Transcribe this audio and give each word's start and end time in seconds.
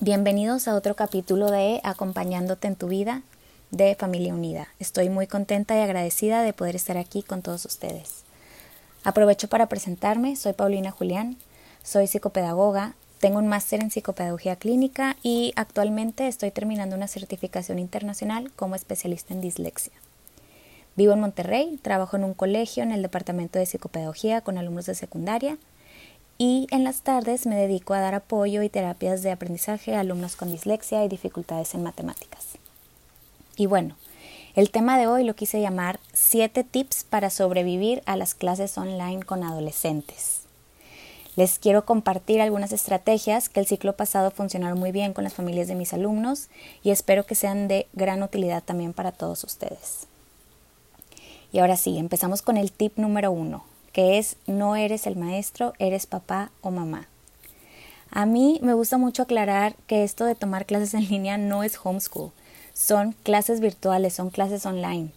Bienvenidos 0.00 0.68
a 0.68 0.74
otro 0.74 0.94
capítulo 0.94 1.50
de 1.50 1.80
Acompañándote 1.82 2.68
en 2.68 2.76
tu 2.76 2.86
vida 2.86 3.22
de 3.70 3.94
Familia 3.94 4.34
Unida. 4.34 4.68
Estoy 4.78 5.08
muy 5.08 5.26
contenta 5.26 5.74
y 5.74 5.80
agradecida 5.80 6.42
de 6.42 6.52
poder 6.52 6.76
estar 6.76 6.98
aquí 6.98 7.22
con 7.22 7.40
todos 7.40 7.64
ustedes. 7.64 8.24
Aprovecho 9.04 9.48
para 9.48 9.70
presentarme, 9.70 10.36
soy 10.36 10.52
Paulina 10.52 10.90
Julián, 10.90 11.38
soy 11.82 12.08
psicopedagoga, 12.08 12.94
tengo 13.20 13.38
un 13.38 13.48
máster 13.48 13.80
en 13.80 13.90
psicopedagogía 13.90 14.56
clínica 14.56 15.16
y 15.22 15.54
actualmente 15.56 16.28
estoy 16.28 16.50
terminando 16.50 16.94
una 16.94 17.08
certificación 17.08 17.78
internacional 17.78 18.52
como 18.54 18.74
especialista 18.74 19.32
en 19.32 19.40
dislexia. 19.40 19.94
Vivo 20.94 21.14
en 21.14 21.20
Monterrey, 21.20 21.78
trabajo 21.80 22.18
en 22.18 22.24
un 22.24 22.34
colegio 22.34 22.82
en 22.82 22.92
el 22.92 23.00
departamento 23.00 23.58
de 23.58 23.64
psicopedagogía 23.64 24.42
con 24.42 24.58
alumnos 24.58 24.84
de 24.84 24.94
secundaria 24.94 25.56
y 26.38 26.66
en 26.70 26.84
las 26.84 27.02
tardes 27.02 27.46
me 27.46 27.56
dedico 27.56 27.94
a 27.94 28.00
dar 28.00 28.14
apoyo 28.14 28.62
y 28.62 28.68
terapias 28.68 29.22
de 29.22 29.30
aprendizaje 29.30 29.94
a 29.94 30.00
alumnos 30.00 30.36
con 30.36 30.50
dislexia 30.50 31.04
y 31.04 31.08
dificultades 31.08 31.74
en 31.74 31.82
matemáticas. 31.82 32.58
Y 33.56 33.66
bueno, 33.66 33.96
el 34.54 34.70
tema 34.70 34.98
de 34.98 35.06
hoy 35.06 35.24
lo 35.24 35.34
quise 35.34 35.60
llamar 35.60 35.98
7 36.12 36.64
tips 36.64 37.04
para 37.04 37.30
sobrevivir 37.30 38.02
a 38.06 38.16
las 38.16 38.34
clases 38.34 38.76
online 38.76 39.22
con 39.22 39.44
adolescentes. 39.44 40.42
Les 41.36 41.58
quiero 41.58 41.84
compartir 41.84 42.40
algunas 42.40 42.72
estrategias 42.72 43.50
que 43.50 43.60
el 43.60 43.66
ciclo 43.66 43.94
pasado 43.94 44.30
funcionaron 44.30 44.78
muy 44.78 44.92
bien 44.92 45.12
con 45.12 45.24
las 45.24 45.34
familias 45.34 45.68
de 45.68 45.74
mis 45.74 45.92
alumnos 45.92 46.48
y 46.82 46.90
espero 46.90 47.26
que 47.26 47.34
sean 47.34 47.68
de 47.68 47.86
gran 47.92 48.22
utilidad 48.22 48.62
también 48.62 48.94
para 48.94 49.12
todos 49.12 49.44
ustedes. 49.44 50.06
Y 51.52 51.58
ahora 51.58 51.76
sí, 51.76 51.98
empezamos 51.98 52.40
con 52.40 52.56
el 52.56 52.72
tip 52.72 52.96
número 52.96 53.30
uno, 53.30 53.64
que 53.96 54.18
es 54.18 54.36
no 54.46 54.76
eres 54.76 55.06
el 55.06 55.16
maestro, 55.16 55.72
eres 55.78 56.04
papá 56.04 56.50
o 56.60 56.70
mamá. 56.70 57.08
A 58.10 58.26
mí 58.26 58.60
me 58.62 58.74
gusta 58.74 58.98
mucho 58.98 59.22
aclarar 59.22 59.74
que 59.86 60.04
esto 60.04 60.26
de 60.26 60.34
tomar 60.34 60.66
clases 60.66 60.92
en 60.92 61.08
línea 61.08 61.38
no 61.38 61.62
es 61.62 61.78
homeschool, 61.82 62.30
son 62.74 63.12
clases 63.22 63.60
virtuales, 63.60 64.12
son 64.12 64.28
clases 64.28 64.66
online. 64.66 65.12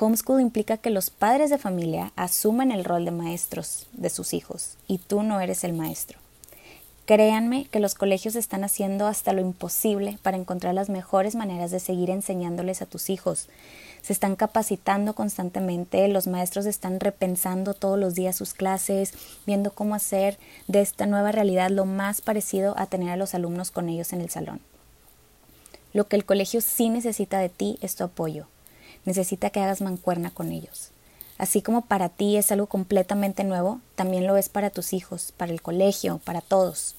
Homeschool 0.00 0.40
implica 0.40 0.78
que 0.78 0.88
los 0.88 1.10
padres 1.10 1.50
de 1.50 1.58
familia 1.58 2.12
asumen 2.16 2.72
el 2.72 2.86
rol 2.86 3.04
de 3.04 3.10
maestros 3.10 3.88
de 3.92 4.08
sus 4.08 4.32
hijos 4.32 4.78
y 4.88 4.96
tú 4.96 5.22
no 5.22 5.38
eres 5.42 5.62
el 5.62 5.74
maestro. 5.74 6.23
Créanme 7.06 7.66
que 7.66 7.80
los 7.80 7.94
colegios 7.94 8.34
están 8.34 8.64
haciendo 8.64 9.06
hasta 9.06 9.32
lo 9.32 9.40
imposible 9.42 10.18
para 10.22 10.38
encontrar 10.38 10.74
las 10.74 10.88
mejores 10.88 11.34
maneras 11.34 11.70
de 11.70 11.80
seguir 11.80 12.10
enseñándoles 12.10 12.80
a 12.80 12.86
tus 12.86 13.10
hijos, 13.10 13.48
se 14.04 14.12
están 14.12 14.36
capacitando 14.36 15.14
constantemente, 15.14 16.06
los 16.08 16.26
maestros 16.26 16.66
están 16.66 17.00
repensando 17.00 17.72
todos 17.72 17.98
los 17.98 18.14
días 18.14 18.36
sus 18.36 18.52
clases, 18.52 19.14
viendo 19.46 19.72
cómo 19.72 19.94
hacer 19.94 20.38
de 20.68 20.82
esta 20.82 21.06
nueva 21.06 21.32
realidad 21.32 21.70
lo 21.70 21.86
más 21.86 22.20
parecido 22.20 22.74
a 22.76 22.84
tener 22.84 23.08
a 23.08 23.16
los 23.16 23.34
alumnos 23.34 23.70
con 23.70 23.88
ellos 23.88 24.12
en 24.12 24.20
el 24.20 24.28
salón. 24.28 24.60
Lo 25.94 26.06
que 26.06 26.16
el 26.16 26.26
colegio 26.26 26.60
sí 26.60 26.90
necesita 26.90 27.38
de 27.38 27.48
ti 27.48 27.78
es 27.80 27.96
tu 27.96 28.04
apoyo. 28.04 28.46
Necesita 29.06 29.48
que 29.48 29.60
hagas 29.60 29.80
mancuerna 29.80 30.30
con 30.30 30.52
ellos. 30.52 30.90
Así 31.36 31.62
como 31.62 31.82
para 31.82 32.08
ti 32.08 32.36
es 32.36 32.52
algo 32.52 32.66
completamente 32.66 33.42
nuevo, 33.42 33.80
también 33.96 34.26
lo 34.26 34.36
es 34.36 34.48
para 34.48 34.70
tus 34.70 34.92
hijos, 34.92 35.32
para 35.36 35.52
el 35.52 35.62
colegio, 35.62 36.20
para 36.24 36.40
todos. 36.40 36.94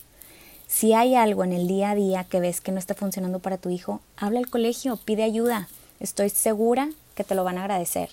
Si 0.68 0.94
hay 0.94 1.16
algo 1.16 1.44
en 1.44 1.54
el 1.54 1.68
día 1.68 1.92
a 1.92 1.96
día 1.96 2.24
que 2.26 2.40
ves 2.40 2.60
que 2.60 2.72
no 2.72 2.80
está 2.80 2.96
funcionando 2.96 3.40
para 3.40 3.58
tu 3.58 3.70
hijo, 3.70 4.02
habla 4.18 4.40
al 4.40 4.50
colegio, 4.50 4.98
pide 4.98 5.24
ayuda. 5.24 5.70
Estoy 6.00 6.30
segura 6.30 6.90
que 7.14 7.24
te 7.24 7.36
lo 7.36 7.44
van 7.44 7.58
a 7.58 7.62
agradecer. 7.62 8.10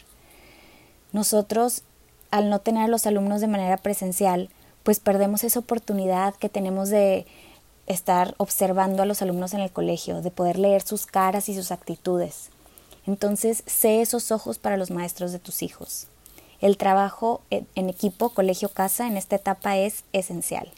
Nosotros, 1.13 1.83
al 2.31 2.51
no 2.51 2.61
tener 2.61 2.85
a 2.85 2.89
los 2.89 3.07
alumnos 3.07 3.41
de 3.41 3.49
manera 3.49 3.79
presencial, 3.79 4.49
pues 4.85 5.01
perdemos 5.01 5.45
esa 5.45 5.59
oportunidad 5.59 6.35
que 6.35 6.49
tenemos 6.49 6.89
de 6.89 7.27
estar 7.87 8.35
observando 8.39 9.03
a 9.03 9.07
los 9.07 9.23
alumnos 9.23 9.55
en 9.55 9.61
el 9.61 9.73
colegio, 9.73 10.23
de 10.23 10.31
poder 10.31 10.59
leer 10.59 10.83
sus 10.83 11.07
caras 11.07 11.49
y 11.49 11.55
sus 11.55 11.73
actitudes. 11.73 12.51
Entonces, 13.07 13.65
sé 13.67 14.01
esos 14.01 14.31
ojos 14.31 14.59
para 14.59 14.77
los 14.77 14.91
maestros 14.91 15.33
de 15.33 15.41
tus 15.41 15.63
hijos. 15.63 16.07
El 16.63 16.77
trabajo 16.77 17.43
en 17.51 17.91
equipo, 17.91 18.31
colegio-casa, 18.31 19.09
en 19.09 19.17
esta 19.17 19.35
etapa 19.35 19.77
es 19.77 20.05
esencial. 20.13 20.71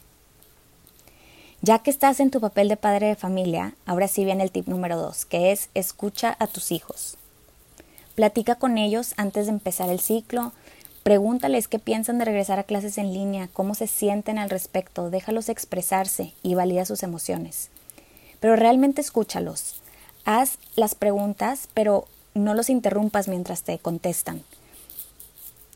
Ya 1.61 1.79
que 1.79 1.91
estás 1.91 2.19
en 2.19 2.31
tu 2.31 2.41
papel 2.41 2.69
de 2.69 2.75
padre 2.75 3.07
de 3.07 3.15
familia, 3.15 3.75
ahora 3.85 4.07
sí 4.07 4.25
viene 4.25 4.43
el 4.43 4.51
tip 4.51 4.67
número 4.67 4.97
dos, 4.97 5.25
que 5.25 5.51
es 5.51 5.69
escucha 5.75 6.35
a 6.39 6.47
tus 6.47 6.71
hijos. 6.71 7.17
Platica 8.15 8.55
con 8.55 8.79
ellos 8.79 9.13
antes 9.17 9.45
de 9.45 9.51
empezar 9.51 9.89
el 9.89 9.99
ciclo, 9.99 10.53
pregúntales 11.03 11.67
qué 11.67 11.77
piensan 11.77 12.17
de 12.17 12.25
regresar 12.25 12.57
a 12.57 12.63
clases 12.63 12.97
en 12.97 13.13
línea, 13.13 13.47
cómo 13.53 13.75
se 13.75 13.85
sienten 13.85 14.39
al 14.39 14.49
respecto, 14.49 15.11
déjalos 15.11 15.49
expresarse 15.49 16.33
y 16.41 16.55
valida 16.55 16.85
sus 16.85 17.03
emociones. 17.03 17.69
Pero 18.39 18.55
realmente 18.55 19.01
escúchalos. 19.01 19.75
Haz 20.23 20.57
las 20.75 20.95
preguntas, 20.95 21.69
pero 21.75 22.07
no 22.33 22.55
los 22.55 22.71
interrumpas 22.71 23.27
mientras 23.27 23.61
te 23.61 23.77
contestan. 23.77 24.41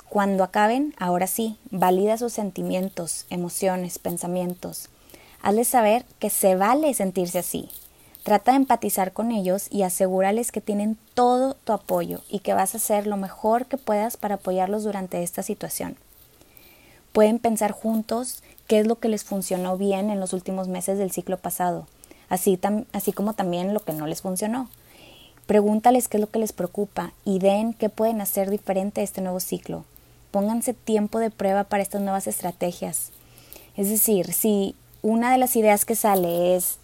Cuando 0.10 0.44
acaben, 0.44 0.96
ahora 0.98 1.28
sí, 1.28 1.60
valida 1.70 2.18
sus 2.18 2.34
sentimientos, 2.34 3.28
emociones, 3.30 4.00
pensamientos. 4.00 4.90
Hazles 5.44 5.68
saber 5.68 6.04
que 6.18 6.32
se 6.32 6.56
vale 6.56 6.96
sentirse 6.96 7.38
así. 7.38 7.70
Trata 8.24 8.52
de 8.52 8.58
empatizar 8.58 9.14
con 9.14 9.32
ellos 9.32 9.68
y 9.70 9.84
asegúrales 9.84 10.52
que 10.52 10.62
tienen 10.62 10.98
todo 11.14 11.54
tu 11.54 11.74
apoyo 11.74 12.22
y 12.28 12.40
que 12.40 12.56
vas 12.56 12.74
a 12.74 12.78
hacer 12.78 13.06
lo 13.06 13.18
mejor 13.18 13.68
que 13.68 13.78
puedas 13.78 14.18
para 14.18 14.36
apoyarlos 14.36 14.84
durante 14.84 15.22
esta 15.22 15.44
situación. 15.44 15.96
Pueden 17.14 17.38
pensar 17.38 17.72
juntos 17.72 18.42
qué 18.66 18.80
es 18.80 18.88
lo 18.88 18.98
que 18.98 19.10
les 19.10 19.24
funcionó 19.24 19.78
bien 19.78 20.10
en 20.10 20.20
los 20.20 20.34
últimos 20.34 20.68
meses 20.68 20.98
del 20.98 21.12
ciclo 21.12 21.38
pasado, 21.38 21.88
así, 22.30 22.60
así 22.94 23.14
como 23.14 23.34
también 23.34 23.76
lo 23.76 23.82
que 23.82 23.94
no 23.94 24.08
les 24.08 24.24
funcionó. 24.24 24.70
Pregúntales 25.46 26.08
qué 26.08 26.18
es 26.18 26.22
lo 26.22 26.32
que 26.32 26.40
les 26.40 26.52
preocupa 26.52 27.14
y 27.26 27.38
den 27.38 27.74
qué 27.74 27.90
pueden 27.90 28.22
hacer 28.22 28.50
diferente 28.50 29.04
este 29.04 29.22
nuevo 29.22 29.40
ciclo. 29.40 29.86
Pónganse 30.32 30.74
tiempo 30.74 31.20
de 31.20 31.32
prueba 31.32 31.64
para 31.64 31.84
estas 31.84 32.02
nuevas 32.02 32.28
estrategias. 32.28 33.12
Es 33.76 33.90
decir, 33.90 34.34
si 34.34 34.76
una 35.02 35.32
de 35.32 35.38
las 35.38 35.56
ideas 35.56 35.86
que 35.86 35.96
sale 35.96 36.56
es 36.56 36.78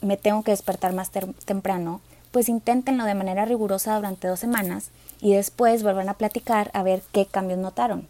me 0.00 0.16
tengo 0.16 0.42
que 0.42 0.52
despertar 0.52 0.92
más 0.92 1.10
temprano, 1.10 2.00
pues 2.30 2.48
inténtenlo 2.48 3.04
de 3.04 3.14
manera 3.14 3.44
rigurosa 3.44 3.96
durante 3.96 4.28
dos 4.28 4.40
semanas 4.40 4.90
y 5.20 5.32
después 5.32 5.82
vuelvan 5.82 6.08
a 6.08 6.14
platicar 6.14 6.70
a 6.74 6.82
ver 6.82 7.02
qué 7.12 7.26
cambios 7.26 7.58
notaron. 7.58 8.06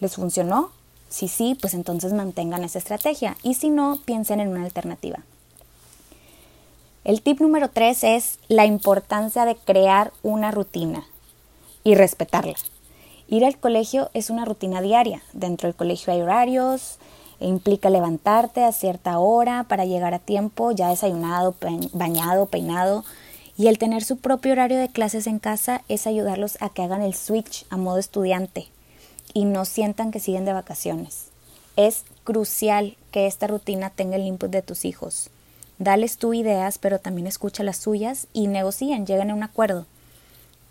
¿Les 0.00 0.16
funcionó? 0.16 0.70
Si 1.08 1.28
sí, 1.28 1.56
pues 1.60 1.74
entonces 1.74 2.12
mantengan 2.12 2.64
esa 2.64 2.78
estrategia 2.78 3.36
y 3.42 3.54
si 3.54 3.70
no, 3.70 3.98
piensen 4.04 4.40
en 4.40 4.48
una 4.48 4.64
alternativa. 4.64 5.20
El 7.04 7.20
tip 7.20 7.40
número 7.40 7.68
tres 7.68 8.04
es 8.04 8.38
la 8.48 8.64
importancia 8.64 9.44
de 9.44 9.56
crear 9.56 10.12
una 10.22 10.50
rutina 10.50 11.04
y 11.84 11.94
respetarla. 11.94 12.54
Ir 13.28 13.44
al 13.44 13.58
colegio 13.58 14.10
es 14.14 14.30
una 14.30 14.44
rutina 14.44 14.80
diaria. 14.80 15.22
Dentro 15.32 15.68
del 15.68 15.76
colegio 15.76 16.12
hay 16.12 16.20
horarios, 16.20 16.98
implica 17.40 17.90
levantarte 17.90 18.64
a 18.64 18.72
cierta 18.72 19.18
hora 19.18 19.64
para 19.64 19.84
llegar 19.84 20.14
a 20.14 20.18
tiempo, 20.18 20.72
ya 20.72 20.88
desayunado, 20.88 21.54
bañado, 21.92 22.46
peinado. 22.46 23.04
Y 23.56 23.66
el 23.68 23.78
tener 23.78 24.02
su 24.02 24.16
propio 24.16 24.52
horario 24.52 24.78
de 24.78 24.88
clases 24.88 25.26
en 25.26 25.38
casa 25.38 25.82
es 25.88 26.06
ayudarlos 26.06 26.56
a 26.60 26.68
que 26.68 26.82
hagan 26.82 27.02
el 27.02 27.14
switch 27.14 27.66
a 27.70 27.76
modo 27.76 27.98
estudiante 27.98 28.68
y 29.34 29.44
no 29.44 29.64
sientan 29.64 30.10
que 30.10 30.20
siguen 30.20 30.44
de 30.44 30.52
vacaciones. 30.52 31.26
Es 31.76 32.04
crucial 32.24 32.96
que 33.10 33.26
esta 33.26 33.46
rutina 33.46 33.90
tenga 33.90 34.16
el 34.16 34.26
input 34.26 34.50
de 34.50 34.62
tus 34.62 34.84
hijos. 34.84 35.30
Dales 35.78 36.18
tú 36.18 36.34
ideas, 36.34 36.78
pero 36.78 36.98
también 36.98 37.26
escucha 37.26 37.62
las 37.62 37.78
suyas 37.78 38.26
y 38.32 38.46
negocien, 38.46 39.06
lleguen 39.06 39.30
a 39.30 39.34
un 39.34 39.42
acuerdo. 39.42 39.86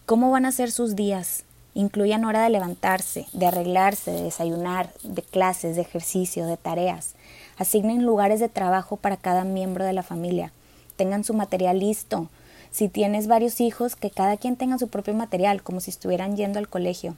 ¿Cómo 0.06 0.32
van 0.32 0.46
a 0.46 0.52
ser 0.52 0.72
sus 0.72 0.96
días? 0.96 1.44
Incluyan 1.74 2.26
hora 2.26 2.44
de 2.44 2.50
levantarse, 2.50 3.28
de 3.32 3.46
arreglarse, 3.46 4.12
de 4.12 4.24
desayunar, 4.24 4.92
de 5.04 5.22
clases, 5.22 5.76
de 5.76 5.82
ejercicio, 5.84 6.46
de 6.46 6.58
tareas. 6.58 7.16
Asignen 7.58 8.06
lugares 8.06 8.40
de 8.40 8.50
trabajo 8.50 8.98
para 8.98 9.16
cada 9.16 9.46
miembro 9.46 9.86
de 9.86 9.94
la 9.94 10.04
familia. 10.04 10.52
Tengan 10.98 11.24
su 11.24 11.34
material 11.34 11.80
listo. 11.80 12.28
Si 12.72 12.90
tienes 12.90 13.28
varios 13.28 13.62
hijos, 13.62 13.96
que 13.96 14.12
cada 14.12 14.36
quien 14.36 14.58
tenga 14.58 14.78
su 14.78 14.90
propio 14.90 15.14
material, 15.14 15.64
como 15.64 15.80
si 15.80 15.92
estuvieran 15.92 16.36
yendo 16.36 16.60
al 16.60 16.68
colegio. 16.68 17.16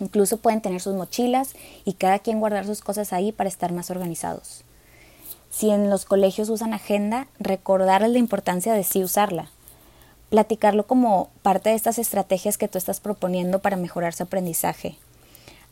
Incluso 0.00 0.38
pueden 0.38 0.60
tener 0.60 0.80
sus 0.80 0.94
mochilas 0.94 1.54
y 1.84 1.92
cada 1.94 2.18
quien 2.18 2.40
guardar 2.40 2.66
sus 2.66 2.80
cosas 2.80 3.12
ahí 3.12 3.30
para 3.30 3.48
estar 3.48 3.72
más 3.72 3.90
organizados. 3.90 4.64
Si 5.50 5.70
en 5.70 5.88
los 5.88 6.04
colegios 6.04 6.50
usan 6.50 6.74
agenda, 6.74 7.26
recordarles 7.38 8.10
la 8.10 8.18
importancia 8.18 8.74
de 8.74 8.84
sí 8.84 9.02
usarla 9.02 9.50
platicarlo 10.30 10.86
como 10.86 11.30
parte 11.42 11.70
de 11.70 11.76
estas 11.76 11.98
estrategias 11.98 12.58
que 12.58 12.68
tú 12.68 12.78
estás 12.78 13.00
proponiendo 13.00 13.60
para 13.60 13.76
mejorar 13.76 14.14
su 14.14 14.24
aprendizaje. 14.24 14.96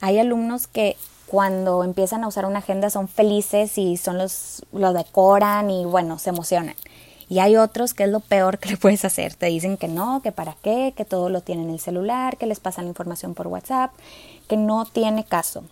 Hay 0.00 0.18
alumnos 0.18 0.66
que 0.66 0.96
cuando 1.26 1.84
empiezan 1.84 2.24
a 2.24 2.28
usar 2.28 2.46
una 2.46 2.60
agenda 2.60 2.90
son 2.90 3.08
felices 3.08 3.78
y 3.78 3.96
son 3.96 4.18
los 4.18 4.64
lo 4.72 4.92
decoran 4.92 5.70
y 5.70 5.84
bueno, 5.84 6.18
se 6.18 6.30
emocionan. 6.30 6.76
Y 7.28 7.40
hay 7.40 7.56
otros 7.56 7.92
que 7.92 8.04
es 8.04 8.10
lo 8.10 8.20
peor 8.20 8.58
que 8.58 8.70
le 8.70 8.76
puedes 8.76 9.04
hacer. 9.04 9.34
Te 9.34 9.46
dicen 9.46 9.76
que 9.76 9.88
no, 9.88 10.22
que 10.22 10.32
para 10.32 10.56
qué, 10.62 10.94
que 10.96 11.04
todo 11.04 11.28
lo 11.28 11.40
tienen 11.40 11.66
en 11.66 11.74
el 11.74 11.80
celular, 11.80 12.36
que 12.36 12.46
les 12.46 12.60
pasan 12.60 12.84
la 12.84 12.90
información 12.90 13.34
por 13.34 13.48
WhatsApp, 13.48 13.90
que 14.48 14.56
no 14.56 14.84
tiene 14.84 15.24
caso. 15.24 15.64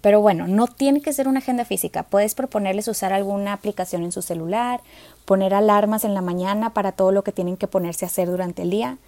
Pero 0.00 0.20
bueno, 0.20 0.48
no 0.48 0.66
tiene 0.66 1.02
que 1.02 1.12
ser 1.12 1.28
una 1.28 1.40
agenda 1.40 1.64
física. 1.64 2.04
Puedes 2.04 2.34
proponerles 2.34 2.88
usar 2.88 3.12
alguna 3.12 3.52
aplicación 3.52 4.02
en 4.02 4.12
su 4.12 4.22
celular, 4.22 4.80
poner 5.24 5.52
alarmas 5.52 6.04
en 6.04 6.14
la 6.14 6.22
mañana 6.22 6.72
para 6.72 6.92
todo 6.92 7.12
lo 7.12 7.22
que 7.22 7.32
tienen 7.32 7.56
que 7.56 7.66
ponerse 7.66 8.04
a 8.04 8.08
hacer 8.08 8.30
durante 8.30 8.62
el 8.62 8.70
día. 8.70 8.98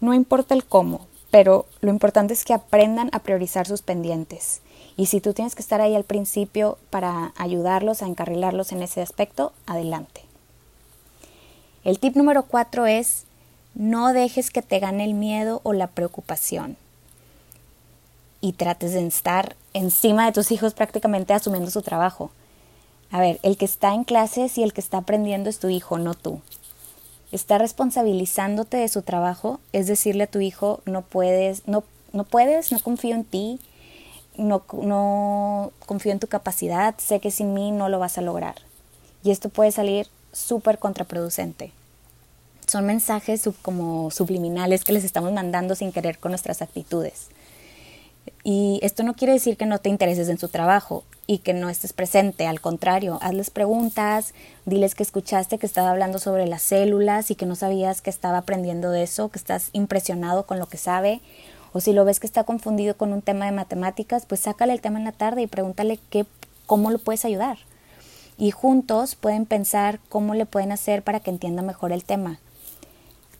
No 0.00 0.12
importa 0.14 0.54
el 0.54 0.64
cómo, 0.64 1.06
pero 1.30 1.66
lo 1.80 1.90
importante 1.90 2.34
es 2.34 2.44
que 2.44 2.52
aprendan 2.52 3.08
a 3.12 3.20
priorizar 3.20 3.66
sus 3.66 3.82
pendientes. 3.82 4.60
Y 4.96 5.06
si 5.06 5.20
tú 5.20 5.32
tienes 5.32 5.54
que 5.54 5.62
estar 5.62 5.80
ahí 5.80 5.94
al 5.94 6.04
principio 6.04 6.76
para 6.90 7.32
ayudarlos 7.36 8.02
a 8.02 8.06
encarrilarlos 8.06 8.72
en 8.72 8.82
ese 8.82 9.00
aspecto, 9.00 9.52
adelante. 9.66 10.22
El 11.84 11.98
tip 11.98 12.14
número 12.14 12.42
cuatro 12.42 12.86
es 12.86 13.24
no 13.74 14.12
dejes 14.12 14.50
que 14.50 14.60
te 14.60 14.78
gane 14.78 15.04
el 15.04 15.14
miedo 15.14 15.62
o 15.64 15.72
la 15.72 15.86
preocupación 15.86 16.76
y 18.42 18.52
trates 18.52 18.92
de 18.92 19.06
estar 19.06 19.56
encima 19.74 20.26
de 20.26 20.32
tus 20.32 20.50
hijos 20.50 20.74
prácticamente 20.74 21.34
asumiendo 21.34 21.70
su 21.70 21.82
trabajo. 21.82 22.30
A 23.10 23.20
ver, 23.20 23.38
el 23.42 23.56
que 23.56 23.64
está 23.64 23.94
en 23.94 24.04
clases 24.04 24.56
y 24.58 24.62
el 24.62 24.72
que 24.72 24.80
está 24.80 24.98
aprendiendo 24.98 25.50
es 25.50 25.58
tu 25.58 25.68
hijo, 25.68 25.98
no 25.98 26.14
tú. 26.14 26.40
Estar 27.30 27.60
responsabilizándote 27.60 28.76
de 28.76 28.88
su 28.88 29.02
trabajo 29.02 29.60
es 29.72 29.86
decirle 29.86 30.24
a 30.24 30.30
tu 30.30 30.40
hijo, 30.40 30.80
no 30.84 31.02
puedes, 31.02 31.66
no, 31.66 31.84
no 32.12 32.24
puedes, 32.24 32.72
no 32.72 32.80
confío 32.80 33.14
en 33.14 33.24
ti, 33.24 33.60
no, 34.36 34.64
no 34.72 35.72
confío 35.86 36.12
en 36.12 36.20
tu 36.20 36.26
capacidad, 36.26 36.94
sé 36.98 37.20
que 37.20 37.30
sin 37.30 37.54
mí 37.54 37.70
no 37.70 37.88
lo 37.88 37.98
vas 37.98 38.18
a 38.18 38.22
lograr. 38.22 38.56
Y 39.24 39.30
esto 39.30 39.48
puede 39.48 39.72
salir 39.72 40.08
súper 40.32 40.78
contraproducente. 40.78 41.72
Son 42.66 42.86
mensajes 42.86 43.48
como 43.60 44.10
subliminales 44.10 44.84
que 44.84 44.92
les 44.92 45.04
estamos 45.04 45.32
mandando 45.32 45.74
sin 45.74 45.92
querer 45.92 46.18
con 46.18 46.32
nuestras 46.32 46.62
actitudes. 46.62 47.28
Y 48.44 48.80
esto 48.82 49.04
no 49.04 49.14
quiere 49.14 49.34
decir 49.34 49.56
que 49.56 49.66
no 49.66 49.78
te 49.78 49.88
intereses 49.88 50.28
en 50.28 50.38
su 50.38 50.48
trabajo 50.48 51.04
y 51.28 51.38
que 51.38 51.54
no 51.54 51.68
estés 51.68 51.92
presente, 51.92 52.48
al 52.48 52.60
contrario, 52.60 53.18
hazles 53.22 53.50
preguntas, 53.50 54.34
diles 54.66 54.96
que 54.96 55.04
escuchaste 55.04 55.58
que 55.58 55.66
estaba 55.66 55.90
hablando 55.90 56.18
sobre 56.18 56.48
las 56.48 56.62
células 56.62 57.30
y 57.30 57.36
que 57.36 57.46
no 57.46 57.54
sabías 57.54 58.02
que 58.02 58.10
estaba 58.10 58.38
aprendiendo 58.38 58.90
de 58.90 59.04
eso, 59.04 59.28
que 59.28 59.38
estás 59.38 59.70
impresionado 59.72 60.44
con 60.44 60.58
lo 60.58 60.66
que 60.66 60.76
sabe, 60.76 61.20
o 61.72 61.80
si 61.80 61.92
lo 61.92 62.04
ves 62.04 62.18
que 62.18 62.26
está 62.26 62.42
confundido 62.42 62.96
con 62.96 63.12
un 63.12 63.22
tema 63.22 63.46
de 63.46 63.52
matemáticas, 63.52 64.26
pues 64.26 64.40
sácale 64.40 64.72
el 64.72 64.80
tema 64.80 64.98
en 64.98 65.04
la 65.04 65.12
tarde 65.12 65.42
y 65.42 65.46
pregúntale 65.46 66.00
qué, 66.10 66.26
cómo 66.66 66.90
lo 66.90 66.98
puedes 66.98 67.24
ayudar. 67.24 67.58
Y 68.38 68.50
juntos 68.50 69.14
pueden 69.14 69.46
pensar 69.46 70.00
cómo 70.08 70.34
le 70.34 70.46
pueden 70.46 70.72
hacer 70.72 71.02
para 71.04 71.20
que 71.20 71.30
entienda 71.30 71.62
mejor 71.62 71.92
el 71.92 72.02
tema. 72.02 72.40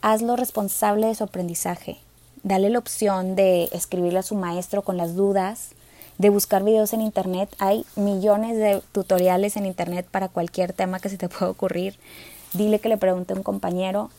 Hazlo 0.00 0.36
responsable 0.36 1.08
de 1.08 1.14
su 1.16 1.24
aprendizaje 1.24 1.98
dale 2.42 2.70
la 2.70 2.78
opción 2.78 3.36
de 3.36 3.64
escribirle 3.72 4.18
a 4.18 4.22
su 4.22 4.34
maestro 4.34 4.82
con 4.82 4.96
las 4.96 5.14
dudas, 5.14 5.70
de 6.18 6.30
buscar 6.30 6.64
videos 6.64 6.92
en 6.92 7.00
internet. 7.00 7.54
Hay 7.58 7.84
millones 7.96 8.56
de 8.56 8.82
tutoriales 8.92 9.56
en 9.56 9.66
internet 9.66 10.06
para 10.10 10.28
cualquier 10.28 10.72
tema 10.72 11.00
que 11.00 11.08
se 11.08 11.18
te 11.18 11.28
pueda 11.30 11.50
ocurrir. 11.50 11.98
Dile 12.52 12.80
que 12.80 12.88
le 12.88 12.98
pregunte 12.98 13.32
a 13.32 13.36
un 13.36 13.42
compañero. 13.42 14.10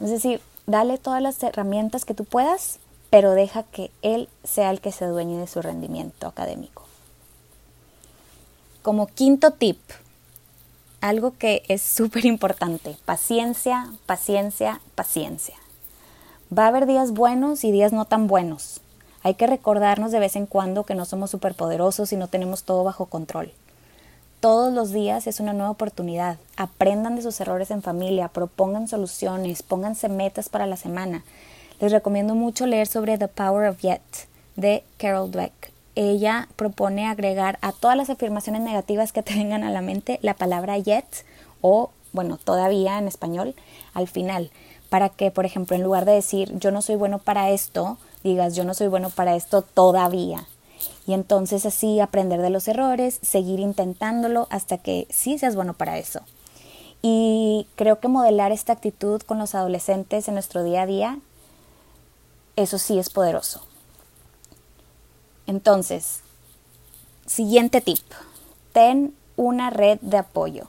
Es 0.00 0.10
decir, 0.10 0.40
dale 0.66 0.98
todas 0.98 1.22
las 1.22 1.42
herramientas 1.42 2.04
que 2.04 2.14
tú 2.14 2.24
puedas, 2.24 2.78
pero 3.10 3.32
deja 3.32 3.62
que 3.62 3.90
él 4.02 4.28
sea 4.42 4.70
el 4.70 4.80
que 4.80 4.92
se 4.92 5.06
dueñe 5.06 5.38
de 5.38 5.46
su 5.46 5.62
rendimiento 5.62 6.26
académico. 6.26 6.84
Como 8.82 9.06
quinto 9.06 9.52
tip, 9.52 9.78
algo 11.00 11.34
que 11.38 11.62
es 11.68 11.82
súper 11.82 12.24
importante, 12.24 12.96
paciencia, 13.04 13.92
paciencia, 14.06 14.80
paciencia. 14.94 15.54
Va 16.52 16.64
a 16.64 16.68
haber 16.68 16.86
días 16.86 17.12
buenos 17.12 17.64
y 17.64 17.72
días 17.72 17.92
no 17.92 18.04
tan 18.04 18.26
buenos. 18.26 18.80
Hay 19.22 19.34
que 19.34 19.46
recordarnos 19.46 20.12
de 20.12 20.20
vez 20.20 20.36
en 20.36 20.44
cuando 20.44 20.84
que 20.84 20.94
no 20.94 21.06
somos 21.06 21.30
superpoderosos 21.30 22.12
y 22.12 22.16
no 22.16 22.28
tenemos 22.28 22.64
todo 22.64 22.84
bajo 22.84 23.06
control. 23.06 23.50
Todos 24.40 24.72
los 24.72 24.92
días 24.92 25.26
es 25.26 25.40
una 25.40 25.54
nueva 25.54 25.70
oportunidad. 25.70 26.36
Aprendan 26.58 27.16
de 27.16 27.22
sus 27.22 27.40
errores 27.40 27.70
en 27.70 27.80
familia, 27.80 28.28
propongan 28.28 28.88
soluciones, 28.88 29.62
pónganse 29.62 30.10
metas 30.10 30.50
para 30.50 30.66
la 30.66 30.76
semana. 30.76 31.24
Les 31.80 31.90
recomiendo 31.90 32.34
mucho 32.34 32.66
leer 32.66 32.86
sobre 32.86 33.16
The 33.16 33.28
Power 33.28 33.70
of 33.70 33.80
Yet 33.80 34.02
de 34.56 34.84
Carol 34.98 35.30
Dweck. 35.30 35.72
Ella 35.94 36.48
propone 36.56 37.06
agregar 37.06 37.58
a 37.62 37.72
todas 37.72 37.96
las 37.96 38.10
afirmaciones 38.10 38.60
negativas 38.60 39.12
que 39.12 39.22
te 39.22 39.34
vengan 39.34 39.64
a 39.64 39.70
la 39.70 39.80
mente 39.80 40.18
la 40.20 40.34
palabra 40.34 40.76
yet 40.76 41.06
o, 41.62 41.90
bueno, 42.12 42.36
todavía 42.36 42.98
en 42.98 43.08
español 43.08 43.54
al 43.94 44.08
final 44.08 44.50
para 44.94 45.08
que, 45.08 45.32
por 45.32 45.44
ejemplo, 45.44 45.74
en 45.74 45.82
lugar 45.82 46.04
de 46.04 46.12
decir 46.12 46.56
yo 46.56 46.70
no 46.70 46.80
soy 46.80 46.94
bueno 46.94 47.18
para 47.18 47.50
esto, 47.50 47.98
digas 48.22 48.54
yo 48.54 48.62
no 48.62 48.74
soy 48.74 48.86
bueno 48.86 49.10
para 49.10 49.34
esto 49.34 49.62
todavía. 49.62 50.46
Y 51.04 51.14
entonces 51.14 51.66
así 51.66 51.98
aprender 51.98 52.40
de 52.40 52.50
los 52.50 52.68
errores, 52.68 53.18
seguir 53.20 53.58
intentándolo 53.58 54.46
hasta 54.50 54.78
que 54.78 55.08
sí 55.10 55.36
seas 55.36 55.56
bueno 55.56 55.74
para 55.74 55.98
eso. 55.98 56.20
Y 57.02 57.66
creo 57.74 57.98
que 57.98 58.06
modelar 58.06 58.52
esta 58.52 58.72
actitud 58.72 59.20
con 59.22 59.40
los 59.40 59.56
adolescentes 59.56 60.28
en 60.28 60.34
nuestro 60.34 60.62
día 60.62 60.82
a 60.82 60.86
día, 60.86 61.18
eso 62.54 62.78
sí 62.78 62.96
es 62.96 63.10
poderoso. 63.10 63.62
Entonces, 65.48 66.20
siguiente 67.26 67.80
tip, 67.80 68.04
ten 68.72 69.12
una 69.36 69.70
red 69.70 69.98
de 70.02 70.18
apoyo. 70.18 70.68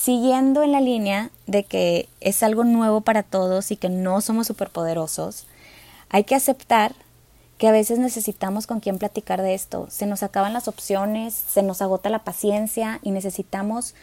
Siguiendo 0.00 0.62
en 0.62 0.72
la 0.72 0.80
línea 0.80 1.28
de 1.46 1.62
que 1.62 2.08
es 2.22 2.42
algo 2.42 2.64
nuevo 2.64 3.02
para 3.02 3.22
todos 3.22 3.70
y 3.70 3.76
que 3.76 3.90
no 3.90 4.22
somos 4.22 4.46
superpoderosos, 4.46 5.46
hay 6.08 6.24
que 6.24 6.34
aceptar 6.34 6.94
que 7.58 7.68
a 7.68 7.72
veces 7.72 7.98
necesitamos 7.98 8.66
con 8.66 8.80
quién 8.80 8.96
platicar 8.96 9.42
de 9.42 9.52
esto. 9.52 9.88
Se 9.90 10.06
nos 10.06 10.22
acaban 10.22 10.54
las 10.54 10.68
opciones, 10.68 11.34
se 11.34 11.62
nos 11.62 11.82
agota 11.82 12.08
la 12.08 12.20
paciencia 12.20 12.98
y 13.02 13.10
necesitamos 13.10 13.94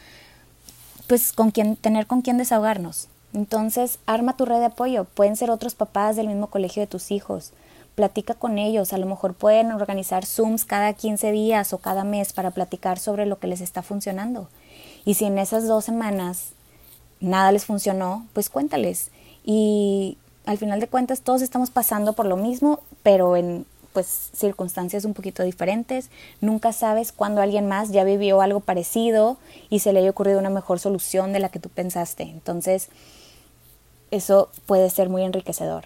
pues 1.07 1.33
con 1.33 1.49
quién 1.49 1.75
tener 1.75 2.05
con 2.05 2.21
quién 2.21 2.38
desahogarnos. 2.38 3.07
Entonces, 3.33 3.97
arma 4.05 4.38
tu 4.38 4.45
red 4.45 4.59
de 4.59 4.65
apoyo. 4.65 5.05
Pueden 5.05 5.35
ser 5.35 5.50
otros 5.50 5.73
papás 5.73 6.15
del 6.15 6.27
mismo 6.27 6.45
colegio 6.45 6.81
de 6.81 6.88
tus 6.88 7.10
hijos. 7.10 7.53
Platica 7.95 8.36
con 8.36 8.60
ellos. 8.60 8.93
A 8.93 9.00
lo 9.00 9.07
mejor 9.07 9.33
pueden 9.33 9.72
organizar 9.72 10.27
Zooms 10.27 10.63
cada 10.63 10.93
15 10.93 11.31
días 11.31 11.74
o 11.74 11.79
cada 11.79 12.03
mes 12.03 12.33
para 12.33 12.51
platicar 12.51 13.00
sobre 13.00 13.25
lo 13.25 13.39
que 13.39 13.48
les 13.48 13.62
está 13.62 13.81
funcionando. 13.81 14.48
Y 15.06 15.16
si 15.16 15.25
en 15.25 15.38
esas 15.38 15.68
dos 15.68 15.86
semanas 15.86 16.51
nada 17.20 17.51
les 17.51 17.66
funcionó, 17.66 18.25
pues 18.34 18.50
cuéntales. 18.50 19.12
Y 19.44 20.18
al 20.46 20.58
final 20.58 20.80
de 20.80 20.88
cuentas 20.88 21.22
todos 21.22 21.42
estamos 21.42 21.70
pasando 21.70 22.13
por 22.13 22.25
lo 22.25 22.38
mismo, 22.38 22.82
pero 23.04 23.36
en 23.36 23.66
pues 23.94 24.30
circunstancias 24.36 25.06
un 25.06 25.16
poquito 25.16 25.42
diferentes. 25.42 26.12
Nunca 26.39 26.72
sabes 26.72 27.12
cuándo 27.12 27.42
alguien 27.42 27.68
más 27.68 27.89
ya 27.89 28.04
vivió 28.04 28.42
algo 28.42 28.60
parecido 28.60 29.38
y 29.72 29.80
se 29.80 29.92
le 29.92 30.01
haya 30.01 30.12
ocurrido 30.12 30.38
una 30.38 30.51
mejor 30.51 30.80
solución 30.80 31.34
de 31.34 31.39
la 31.39 31.50
que 31.50 31.60
tú 31.60 31.70
pensaste. 31.70 32.22
Entonces, 32.22 32.89
eso 34.12 34.50
puede 34.68 34.89
ser 34.92 35.10
muy 35.10 35.24
enriquecedor. 35.24 35.86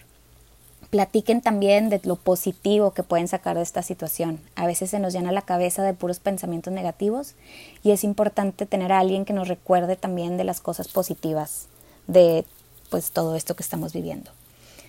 Platiquen 0.92 1.40
también 1.40 1.90
de 1.90 2.02
lo 2.04 2.18
positivo 2.18 2.92
que 2.92 3.02
pueden 3.02 3.30
sacar 3.30 3.56
de 3.56 3.64
esta 3.64 3.82
situación. 3.82 4.42
A 4.56 4.68
veces 4.68 4.90
se 4.90 5.00
nos 5.00 5.14
llena 5.14 5.32
la 5.32 5.42
cabeza 5.42 5.84
de 5.84 5.94
puros 5.94 6.20
pensamientos 6.20 6.74
negativos 6.74 7.34
y 7.82 7.92
es 7.92 8.04
importante 8.04 8.66
tener 8.66 8.92
a 8.92 9.00
alguien 9.00 9.24
que 9.24 9.32
nos 9.32 9.48
recuerde 9.48 9.96
también 9.96 10.36
de 10.36 10.44
las 10.44 10.60
cosas 10.60 10.90
positivas 10.90 11.68
de 12.08 12.44
pues 12.90 13.12
todo 13.12 13.38
esto 13.38 13.56
que 13.56 13.64
estamos 13.64 13.94
viviendo. 13.94 14.32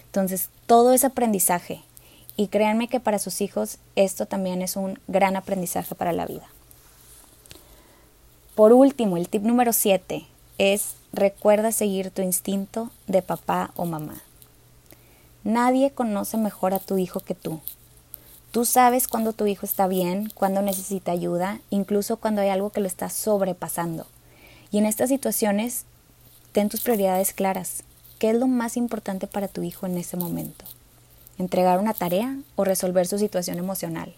Entonces, 0.07 0.51
todo 0.67 0.93
es 0.93 1.05
aprendizaje 1.05 1.83
y 2.37 2.49
créanme 2.49 2.89
que 2.89 2.99
para 2.99 3.21
sus 3.21 3.41
hijos 3.41 3.79
esto 3.95 4.27
también 4.27 4.61
es 4.61 4.75
un 4.75 4.99
gran 5.07 5.37
aprendizaje 5.37 5.95
para 5.95 6.13
la 6.13 6.27
vida. 6.27 6.49
Por 8.57 8.73
último, 8.73 9.17
el 9.17 9.29
tip 9.29 9.43
número 9.43 9.73
7 9.73 10.27
es 10.59 10.97
recuerda 11.13 11.71
seguir 11.71 12.11
tu 12.11 12.23
instinto 12.23 12.91
de 13.07 13.23
papá 13.23 13.71
o 13.77 13.85
mamá. 13.85 14.21
Nadie 15.45 15.91
conoce 15.91 16.37
mejor 16.37 16.73
a 16.73 16.79
tu 16.79 16.99
hijo 16.99 17.19
que 17.19 17.35
tú. 17.35 17.61
Tú 18.53 18.65
sabes 18.65 19.09
cuando 19.09 19.33
tu 19.33 19.47
hijo 19.47 19.67
está 19.67 19.89
bien, 19.89 20.31
cuando 20.35 20.63
necesita 20.63 21.11
ayuda, 21.11 21.59
incluso 21.69 22.19
cuando 22.19 22.43
hay 22.43 22.49
algo 22.49 22.71
que 22.71 22.81
lo 22.81 22.87
está 22.87 23.09
sobrepasando. 23.11 24.07
Y 24.71 24.79
en 24.79 24.87
estas 24.87 25.09
situaciones, 25.09 25.85
ten 26.53 26.69
tus 26.69 26.83
prioridades 26.83 27.33
claras. 27.33 27.83
¿Qué 28.21 28.31
es 28.31 28.37
lo 28.37 28.47
más 28.47 28.77
importante 28.77 29.27
para 29.27 29.49
tu 29.49 29.63
hijo 29.63 29.87
en 29.87 29.99
ese 29.99 30.17
momento? 30.17 30.65
¿Entregar 31.39 31.81
una 31.81 31.95
tarea 31.95 32.37
o 32.55 32.63
resolver 32.63 33.09
su 33.09 33.19
situación 33.19 33.59
emocional? 33.59 34.15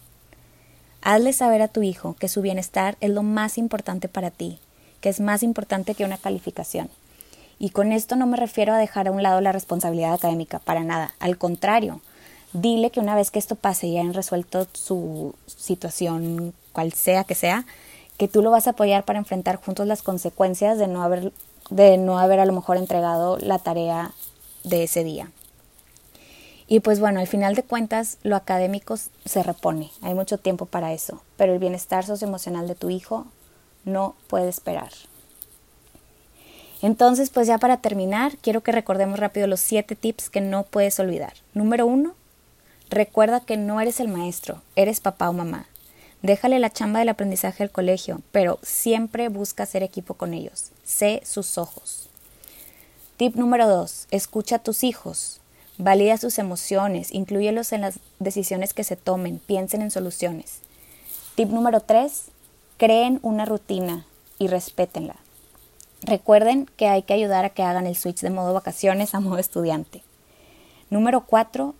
Hazle 1.00 1.32
saber 1.32 1.62
a 1.62 1.68
tu 1.68 1.82
hijo 1.82 2.16
que 2.18 2.28
su 2.28 2.42
bienestar 2.42 2.98
es 3.00 3.08
lo 3.08 3.22
más 3.22 3.56
importante 3.56 4.08
para 4.08 4.30
ti, 4.30 4.58
que 5.00 5.08
es 5.08 5.20
más 5.20 5.42
importante 5.42 5.94
que 5.94 6.04
una 6.04 6.18
calificación 6.18 6.90
Y 7.64 7.70
con 7.70 7.92
esto 7.92 8.14
no 8.14 8.26
me 8.26 8.36
refiero 8.36 8.74
a 8.74 8.76
dejar 8.76 9.08
a 9.08 9.10
un 9.10 9.22
lado 9.22 9.40
la 9.40 9.50
responsabilidad 9.50 10.12
académica, 10.12 10.58
para 10.58 10.84
nada. 10.84 11.14
Al 11.18 11.38
contrario, 11.38 12.02
dile 12.52 12.90
que 12.90 13.00
una 13.00 13.14
vez 13.14 13.30
que 13.30 13.38
esto 13.38 13.54
pase 13.54 13.86
y 13.86 13.96
hayan 13.96 14.12
resuelto 14.12 14.66
su 14.74 15.34
situación, 15.46 16.52
cual 16.72 16.92
sea 16.92 17.24
que 17.24 17.34
sea, 17.34 17.64
que 18.18 18.28
tú 18.28 18.42
lo 18.42 18.50
vas 18.50 18.66
a 18.66 18.72
apoyar 18.72 19.04
para 19.04 19.18
enfrentar 19.18 19.56
juntos 19.56 19.86
las 19.86 20.02
consecuencias 20.02 20.76
de 20.76 20.88
no 20.88 21.02
haber, 21.02 21.32
de 21.70 21.96
no 21.96 22.18
haber 22.18 22.38
a 22.38 22.44
lo 22.44 22.52
mejor 22.52 22.76
entregado 22.76 23.38
la 23.38 23.58
tarea 23.58 24.12
de 24.62 24.82
ese 24.82 25.02
día. 25.02 25.30
Y 26.66 26.80
pues 26.80 27.00
bueno, 27.00 27.20
al 27.20 27.28
final 27.28 27.54
de 27.54 27.62
cuentas, 27.62 28.18
lo 28.24 28.36
académico 28.36 28.98
se 29.24 29.42
repone, 29.42 29.90
hay 30.02 30.12
mucho 30.12 30.36
tiempo 30.36 30.66
para 30.66 30.92
eso, 30.92 31.22
pero 31.38 31.54
el 31.54 31.60
bienestar 31.60 32.04
socioemocional 32.04 32.68
de 32.68 32.74
tu 32.74 32.90
hijo 32.90 33.24
no 33.86 34.16
puede 34.28 34.50
esperar. 34.50 34.90
Entonces, 36.84 37.30
pues 37.30 37.46
ya 37.46 37.56
para 37.56 37.78
terminar, 37.78 38.36
quiero 38.42 38.62
que 38.62 38.70
recordemos 38.70 39.18
rápido 39.18 39.46
los 39.46 39.60
siete 39.60 39.96
tips 39.96 40.28
que 40.28 40.42
no 40.42 40.64
puedes 40.64 41.00
olvidar. 41.00 41.32
Número 41.54 41.86
uno, 41.86 42.14
recuerda 42.90 43.40
que 43.40 43.56
no 43.56 43.80
eres 43.80 44.00
el 44.00 44.08
maestro, 44.08 44.60
eres 44.76 45.00
papá 45.00 45.30
o 45.30 45.32
mamá. 45.32 45.66
Déjale 46.20 46.58
la 46.58 46.68
chamba 46.68 46.98
del 46.98 47.08
aprendizaje 47.08 47.62
al 47.62 47.70
colegio, 47.70 48.20
pero 48.32 48.58
siempre 48.62 49.30
busca 49.30 49.64
ser 49.64 49.82
equipo 49.82 50.12
con 50.12 50.34
ellos. 50.34 50.72
Sé 50.84 51.22
sus 51.24 51.56
ojos. 51.56 52.10
Tip 53.16 53.34
número 53.36 53.66
dos, 53.66 54.06
escucha 54.10 54.56
a 54.56 54.62
tus 54.62 54.84
hijos. 54.84 55.40
Valida 55.78 56.18
sus 56.18 56.38
emociones, 56.38 57.14
incluyelos 57.14 57.72
en 57.72 57.80
las 57.80 57.98
decisiones 58.18 58.74
que 58.74 58.84
se 58.84 58.96
tomen, 58.96 59.38
piensen 59.38 59.80
en 59.80 59.90
soluciones. 59.90 60.58
Tip 61.34 61.48
número 61.48 61.80
3. 61.80 62.24
Creen 62.76 63.20
una 63.22 63.46
rutina 63.46 64.04
y 64.38 64.48
respétenla. 64.48 65.16
Recuerden 66.06 66.66
que 66.76 66.88
hay 66.88 67.02
que 67.02 67.14
ayudar 67.14 67.46
a 67.46 67.50
que 67.50 67.62
hagan 67.62 67.86
el 67.86 67.96
switch 67.96 68.20
de 68.20 68.30
modo 68.30 68.52
vacaciones 68.52 69.14
a 69.14 69.20
modo 69.20 69.38
estudiante. 69.38 70.02
Número 70.90 71.22
4. 71.22 71.74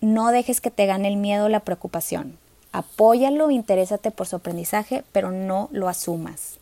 No 0.00 0.30
dejes 0.30 0.60
que 0.60 0.70
te 0.70 0.86
gane 0.86 1.08
el 1.08 1.16
miedo 1.16 1.46
o 1.46 1.48
la 1.48 1.60
preocupación. 1.60 2.38
Apóyalo, 2.70 3.50
interésate 3.50 4.12
por 4.12 4.28
su 4.28 4.36
aprendizaje, 4.36 5.02
pero 5.10 5.32
no 5.32 5.68
lo 5.72 5.88
asumas. 5.88 6.58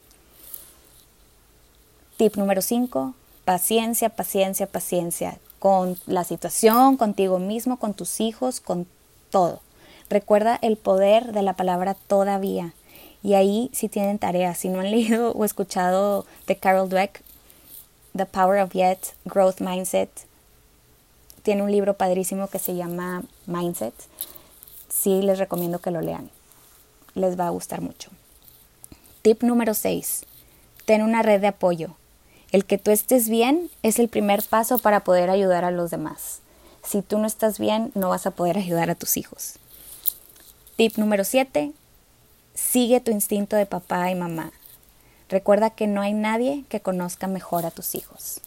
Tip 2.16 2.36
número 2.36 2.62
5. 2.62 3.14
Paciencia, 3.44 4.08
paciencia, 4.08 4.66
paciencia 4.66 5.38
con 5.58 5.98
la 6.06 6.24
situación, 6.24 6.96
contigo 6.96 7.38
mismo, 7.38 7.78
con 7.78 7.92
tus 7.92 8.20
hijos, 8.20 8.60
con 8.60 8.86
todo. 9.30 9.60
Recuerda 10.08 10.58
el 10.62 10.76
poder 10.78 11.32
de 11.32 11.42
la 11.42 11.54
palabra 11.54 11.94
todavía. 11.94 12.72
Y 13.24 13.34
ahí 13.34 13.70
si 13.72 13.88
tienen 13.88 14.18
tareas, 14.18 14.58
si 14.58 14.68
no 14.68 14.80
han 14.80 14.90
leído 14.90 15.32
o 15.32 15.46
escuchado 15.46 16.26
de 16.46 16.56
Carol 16.56 16.90
Dweck, 16.90 17.22
The 18.14 18.26
Power 18.26 18.60
of 18.60 18.72
Yet, 18.74 19.14
Growth 19.24 19.60
Mindset, 19.60 20.10
tiene 21.42 21.62
un 21.62 21.72
libro 21.72 21.94
padrísimo 21.94 22.48
que 22.48 22.58
se 22.58 22.74
llama 22.74 23.24
Mindset. 23.46 23.94
Sí, 24.90 25.22
les 25.22 25.38
recomiendo 25.38 25.78
que 25.78 25.90
lo 25.90 26.02
lean. 26.02 26.30
Les 27.14 27.40
va 27.40 27.46
a 27.46 27.50
gustar 27.50 27.80
mucho. 27.80 28.10
Tip 29.22 29.42
número 29.42 29.72
6. 29.72 30.26
Ten 30.84 31.02
una 31.02 31.22
red 31.22 31.40
de 31.40 31.46
apoyo. 31.46 31.96
El 32.52 32.66
que 32.66 32.76
tú 32.76 32.90
estés 32.90 33.30
bien 33.30 33.70
es 33.82 33.98
el 33.98 34.08
primer 34.10 34.42
paso 34.42 34.78
para 34.78 35.00
poder 35.00 35.30
ayudar 35.30 35.64
a 35.64 35.70
los 35.70 35.90
demás. 35.90 36.40
Si 36.82 37.00
tú 37.00 37.18
no 37.18 37.26
estás 37.26 37.58
bien, 37.58 37.90
no 37.94 38.10
vas 38.10 38.26
a 38.26 38.32
poder 38.32 38.58
ayudar 38.58 38.90
a 38.90 38.94
tus 38.94 39.16
hijos. 39.16 39.54
Tip 40.76 40.98
número 40.98 41.24
7. 41.24 41.72
Sigue 42.54 43.00
tu 43.00 43.10
instinto 43.10 43.56
de 43.56 43.66
papá 43.66 44.10
y 44.10 44.14
mamá. 44.14 44.52
Recuerda 45.28 45.70
que 45.70 45.86
no 45.86 46.00
hay 46.00 46.12
nadie 46.12 46.64
que 46.68 46.80
conozca 46.80 47.26
mejor 47.26 47.66
a 47.66 47.70
tus 47.70 47.94
hijos. 47.94 48.40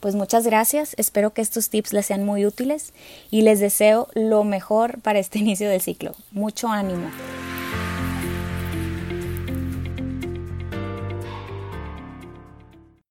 Pues 0.00 0.14
muchas 0.14 0.44
gracias, 0.44 0.94
espero 0.96 1.32
que 1.32 1.42
estos 1.42 1.70
tips 1.70 1.92
les 1.92 2.06
sean 2.06 2.24
muy 2.24 2.44
útiles 2.44 2.92
y 3.30 3.42
les 3.42 3.60
deseo 3.60 4.08
lo 4.14 4.42
mejor 4.42 5.00
para 5.00 5.18
este 5.18 5.38
inicio 5.40 5.68
del 5.68 5.80
ciclo. 5.80 6.14
Mucho 6.32 6.68
ánimo. 6.68 7.08